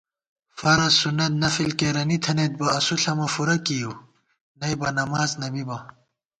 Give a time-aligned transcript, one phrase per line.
[0.59, 3.93] فَرض، سُنت، نَفِل کېرَنی تھنَئیت بہ اسُو ݪَمہ فُورہ کېیؤ،
[4.59, 5.77] نئیبہ نماڅ نہ بِبہ